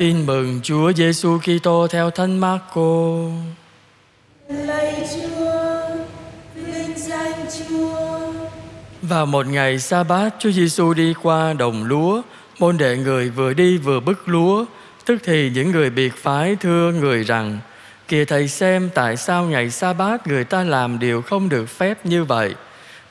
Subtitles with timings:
[0.00, 3.14] Tin mừng Chúa Giêsu Kitô theo Thánh Marco.
[4.48, 5.80] Lạy Chúa,
[6.54, 7.98] vinh danh Chúa.
[9.02, 12.22] Vào một ngày sa bát, Chúa Giêsu đi qua đồng lúa,
[12.58, 14.64] môn đệ người vừa đi vừa bứt lúa.
[15.04, 17.58] Tức thì những người biệt phái thưa người rằng,
[18.08, 22.06] kìa thầy xem tại sao ngày sa bát người ta làm điều không được phép
[22.06, 22.54] như vậy.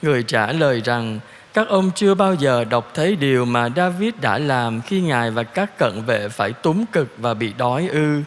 [0.01, 1.19] Người trả lời rằng,
[1.53, 5.43] các ông chưa bao giờ đọc thấy điều mà David đã làm khi ngài và
[5.43, 8.21] các cận vệ phải túng cực và bị đói ư.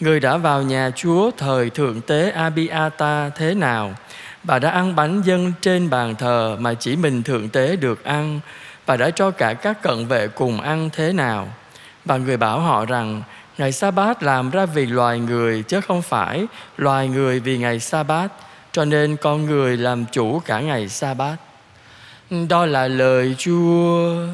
[0.00, 3.94] Người đã vào nhà Chúa thời thượng tế Abiata thế nào?
[4.42, 8.40] Bà đã ăn bánh dân trên bàn thờ mà chỉ mình thượng tế được ăn.
[8.86, 11.48] Bà đã cho cả các cận vệ cùng ăn thế nào?
[12.04, 13.22] Và người bảo họ rằng,
[13.58, 17.80] ngày sa bát làm ra vì loài người chứ không phải loài người vì ngày
[17.80, 18.28] sa bát
[18.72, 21.36] cho nên con người làm chủ cả ngày sa bát
[22.30, 24.26] đó là lời chúa.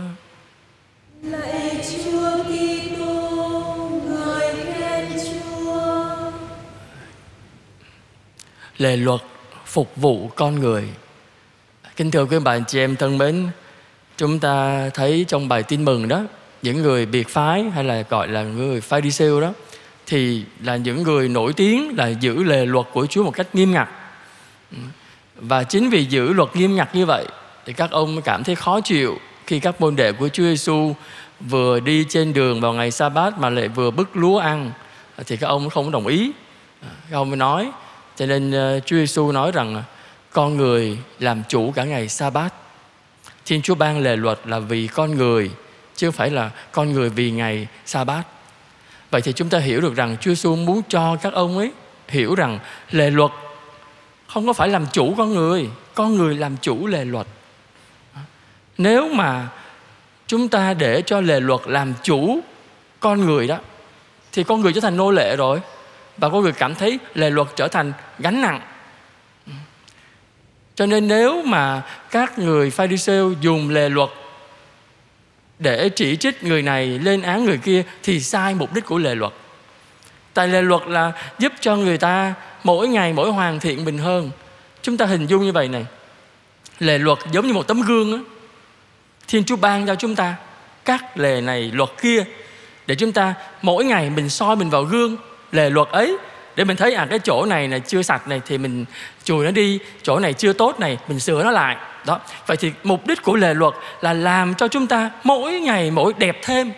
[1.22, 6.30] Lạy Chúa Kitô, người khen Chúa.
[8.78, 9.20] lề luật
[9.66, 10.84] phục vụ con người.
[11.96, 13.48] Kính thưa quý bạn chị em thân mến
[14.16, 16.22] chúng ta thấy trong bài tin mừng đó
[16.62, 19.52] những người biệt phái hay là gọi là người phái đi siêu đó
[20.06, 23.72] thì là những người nổi tiếng là giữ lề luật của Chúa một cách nghiêm
[23.72, 23.88] ngặt.
[25.36, 27.26] Và chính vì giữ luật nghiêm ngặt như vậy
[27.66, 30.94] thì các ông cảm thấy khó chịu khi các môn đệ của Chúa Giêsu
[31.40, 34.70] vừa đi trên đường vào ngày sa bát mà lại vừa bứt lúa ăn.
[35.26, 36.32] Thì các ông không đồng ý.
[36.82, 37.70] À, các ông mới nói.
[38.16, 39.82] Cho nên ờ, Chúa Giêsu nói rằng,
[40.32, 42.54] con người làm chủ cả ngày sa bát
[43.46, 45.50] Thiên Chúa ban lề luật là vì con người,
[45.96, 48.22] chứ không phải là con người vì ngày sa bát
[49.10, 51.72] vậy thì chúng ta hiểu được rằng Chúa Giêsu muốn cho các ông ấy
[52.08, 52.58] hiểu rằng
[52.90, 53.30] lề luật
[54.26, 55.68] không có phải làm chủ con người.
[55.94, 57.26] Con người làm chủ lề luật
[58.78, 59.48] nếu mà
[60.26, 62.40] chúng ta để cho lề luật làm chủ
[63.00, 63.58] con người đó,
[64.32, 65.60] thì con người trở thành nô lệ rồi
[66.16, 68.60] và con người cảm thấy lề luật trở thành gánh nặng
[70.74, 74.10] cho nên nếu mà các người Pharisêu dùng lề luật
[75.58, 79.14] để chỉ trích người này lên án người kia, thì sai mục đích của lề
[79.14, 79.32] luật.
[80.34, 82.34] Tại lề luật là giúp cho người ta
[82.64, 84.30] mỗi ngày mỗi hoàn thiện mình hơn.
[84.82, 85.86] Chúng ta hình dung như vậy này.
[86.78, 88.18] Lề luật giống như một tấm gương á.
[89.28, 90.34] Thiên Chúa ban cho chúng ta
[90.84, 92.24] các lề này, luật kia,
[92.86, 95.16] để chúng ta mỗi ngày mình soi mình vào gương
[95.52, 96.16] lề luật ấy,
[96.56, 98.84] để mình thấy à cái chỗ này là chưa sạch này thì mình
[99.24, 101.76] chùi nó đi, chỗ này chưa tốt này mình sửa nó lại.
[102.06, 102.20] Đó.
[102.46, 106.12] Vậy thì mục đích của lề luật là làm cho chúng ta mỗi ngày mỗi
[106.18, 106.72] đẹp thêm,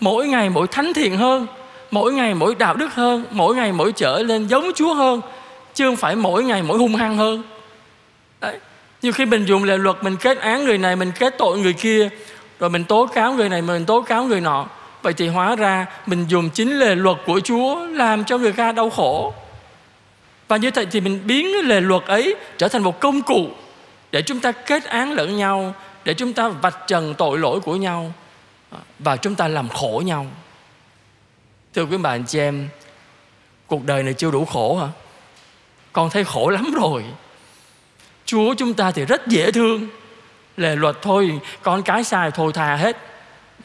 [0.00, 1.46] mỗi ngày mỗi thánh thiện hơn,
[1.90, 5.20] mỗi ngày mỗi đạo đức hơn, mỗi ngày mỗi trở lên giống chúa hơn,
[5.74, 7.42] chứ không phải mỗi ngày mỗi hung hăng hơn.
[8.40, 8.58] Đấy
[9.02, 11.72] nhiều khi mình dùng lệ luật mình kết án người này mình kết tội người
[11.72, 12.08] kia
[12.58, 14.66] rồi mình tố cáo người này mình tố cáo người nọ
[15.02, 18.72] Vậy thì hóa ra mình dùng chính lệ luật của Chúa làm cho người ta
[18.72, 19.34] đau khổ.
[20.48, 23.48] Và như vậy thì mình biến cái luật ấy trở thành một công cụ
[24.12, 25.74] để chúng ta kết án lẫn nhau,
[26.04, 28.12] để chúng ta vạch trần tội lỗi của nhau
[28.70, 30.26] à, và chúng ta làm khổ nhau.
[31.74, 32.68] Thưa quý bạn chị em,
[33.66, 34.88] cuộc đời này chưa đủ khổ hả?
[35.92, 37.04] Con thấy khổ lắm rồi.
[38.30, 39.88] Chúa chúng ta thì rất dễ thương.
[40.56, 42.96] Lề luật thôi, con cái sai thôi tha hết.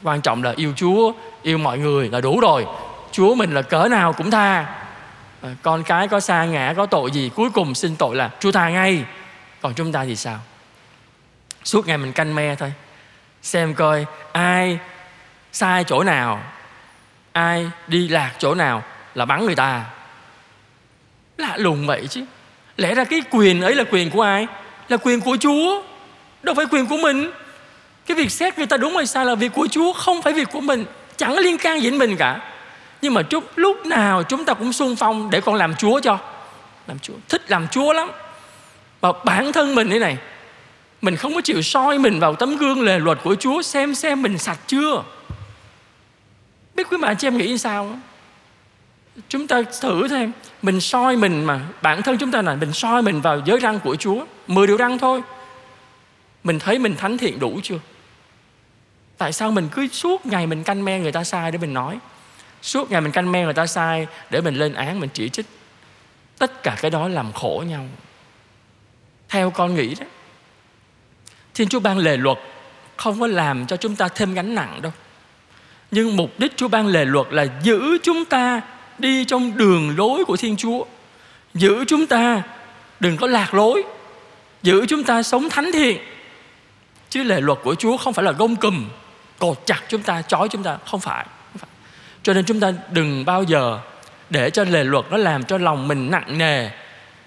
[0.04, 2.66] Quan trọng là yêu Chúa yêu mọi người là đủ rồi.
[3.12, 4.76] Chúa mình là cỡ nào cũng tha.
[5.42, 8.52] Ờ, con cái có xa ngã có tội gì cuối cùng xin tội là Chúa
[8.52, 9.06] tha ngay.
[9.62, 10.40] Còn chúng ta thì sao?
[11.64, 12.74] Suốt ngày mình canh me thôi.
[13.42, 14.80] Xem coi ai
[15.52, 16.42] sai chỗ nào
[17.32, 18.84] ai đi lạc chỗ nào
[19.16, 19.86] là bắn người ta.
[21.38, 22.26] Lạ lùng vậy chứ
[22.78, 24.48] lẽ ra cái quyền ấy là quyền của ai?
[24.90, 25.82] Là quyền của chúa.
[26.44, 27.32] Đâu phải quyền của mình.
[28.06, 30.48] Cái việc xét người ta đúng hay sai là việc của Chúa, Không phải việc
[30.52, 30.86] của mình.
[31.18, 32.42] Chẳng liên can gì đến mình cả.
[33.02, 36.20] Nhưng mà chút, lúc nào chúng ta cũng xung phong Để con làm Chúa cho.
[36.88, 37.14] Làm Chúa.
[37.30, 38.12] Thích làm Chúa lắm.
[39.02, 40.18] Và bản thân mình thế này,
[41.02, 44.22] Mình không có chịu soi mình vào tấm gương lề luật của Chúa, Xem xem
[44.22, 45.04] mình sạch chưa.
[46.76, 48.00] Biết quý bạn chị em nghĩ sao?
[49.30, 50.32] Chúng ta thử thêm.
[50.62, 51.62] Mình soi mình mà.
[51.82, 54.26] Bản thân chúng ta là mình soi mình vào giới răng của Chúa.
[54.48, 55.22] Mười điều răng thôi.
[56.44, 57.80] Mình thấy mình thánh thiện đủ chưa?
[59.18, 62.00] Tại sao mình cứ suốt ngày mình canh me người ta sai để mình nói?
[62.62, 65.46] Suốt ngày mình canh me người ta sai để mình lên án, mình chỉ trích.
[66.38, 67.86] Tất cả cái đó làm khổ nhau.
[69.30, 70.06] Theo con nghĩ đó.
[71.54, 72.38] Thiên chúa ban lề luật
[72.98, 74.92] không có làm cho chúng ta thêm gánh nặng đâu.
[75.92, 78.62] Nhưng mục đích chúa ban lề luật là giữ chúng ta
[79.00, 80.86] đi trong đường lối của thiên chúa.
[81.54, 82.42] Giữ chúng ta
[83.00, 83.84] đừng có lạc lối.
[84.64, 85.98] Giữ chúng ta sống thánh thiện.
[87.10, 88.86] Chứ lệ luật của chúa không phải là gông cùm
[89.40, 90.78] cột chặt chúng ta trói chúng ta.
[90.86, 91.70] Không phải, không phải.
[92.24, 93.80] Cho nên chúng ta đừng bao giờ
[94.30, 96.70] để cho lệ luật nó làm cho lòng mình nặng nề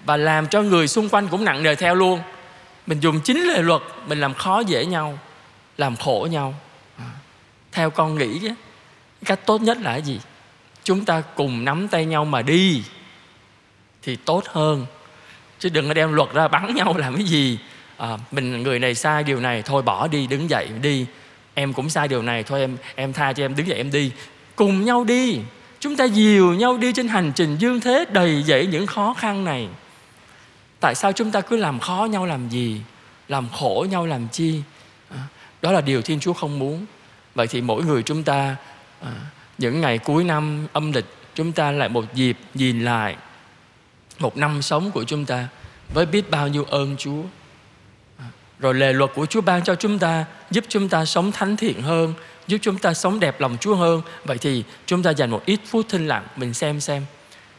[0.05, 2.19] và làm cho người xung quanh cũng nặng nề theo luôn.
[2.87, 5.19] Mình dùng chính lệ luật mình làm khó dễ nhau
[5.79, 6.53] làm khổ nhau.
[6.97, 7.05] À,
[7.71, 8.55] theo con nghĩ cái
[9.25, 10.19] cách tốt nhất là cái gì?
[10.83, 12.83] Chúng ta cùng nắm tay nhau mà đi
[14.01, 14.85] thì tốt hơn.
[15.59, 17.59] Chứ đừng có đem luật ra bắn nhau làm cái gì.
[17.97, 21.05] À, mình người này sai điều này thôi bỏ đi đứng dậy đi.
[21.53, 24.11] Em cũng sai điều này thôi em em tha cho em đứng dậy em đi.
[24.55, 25.39] Cùng nhau đi.
[25.79, 29.45] Chúng ta dìu nhau đi trên hành trình dương thế đầy dẫy những khó khăn
[29.45, 29.67] này.
[30.79, 32.81] Tại sao chúng ta cứ làm khó nhau làm gì?
[33.27, 34.61] Làm khổ nhau làm chi?
[35.09, 35.17] À,
[35.61, 36.85] đó là điều thiên chúa không muốn.
[37.35, 38.55] Vậy thì mỗi người chúng ta
[39.01, 39.11] à,
[39.59, 43.15] những ngày cuối năm âm lịch, chúng ta lại một dịp nhìn lại
[44.19, 45.47] một năm sống của chúng ta
[45.93, 47.21] với biết bao nhiêu ơn chúa.
[48.17, 48.25] À,
[48.59, 51.81] rồi lề luật của chúa ban cho chúng ta, giúp chúng ta sống thánh thiện
[51.81, 52.13] hơn,
[52.47, 54.01] giúp chúng ta sống đẹp lòng chúa hơn.
[54.25, 57.05] Vậy thì chúng ta dành một ít phút thinh lặng mình xem xem,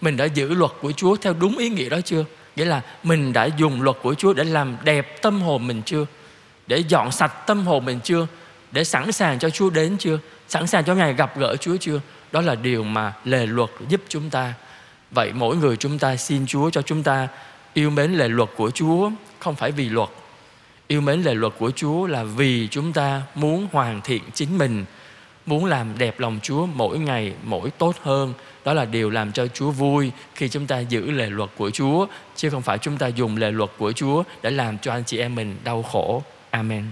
[0.00, 2.24] mình đã giữ luật của chúa theo đúng ý nghĩa đó chưa?
[2.56, 6.06] Nghĩa là mình đã dùng luật của chúa để làm đẹp tâm hồn mình chưa?
[6.66, 8.26] Để dọn sạch tâm hồn mình chưa?
[8.72, 10.18] Để sẵn sàng cho chúa đến chưa?
[10.48, 12.00] Sẵn sàng cho ngày gặp gỡ chúa chưa?
[12.32, 14.54] Đó là điều mà lề luật giúp chúng ta.
[15.10, 17.28] Vậy mỗi người chúng ta xin chúa cho chúng ta
[17.74, 20.08] yêu mến lề luật của chúa, không phải vì luật.
[20.86, 24.84] Yêu mến lề luật của chúa là vì chúng ta muốn hoàn thiện chính mình,
[25.46, 28.34] muốn làm đẹp lòng chúa mỗi ngày, mỗi tốt hơn.
[28.64, 32.06] Đó là điều làm cho chúa vui khi chúng ta giữ lề luật của chúa,
[32.36, 35.18] chứ không phải chúng ta dùng lề luật của chúa để làm cho anh chị
[35.18, 36.22] em mình đau khổ.
[36.50, 36.84] Amen.